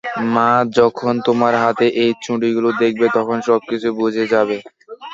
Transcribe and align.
মা 0.33 0.49
যখন 0.77 1.13
তোমার 1.27 1.53
হাতে 1.63 1.85
এই 2.03 2.11
চুড়িগুলো 2.23 2.69
দেখবে, 2.81 3.05
তখন 3.17 3.37
সবকিছু 3.47 3.87
বুঝে 3.99 4.25
যাবে। 4.33 4.57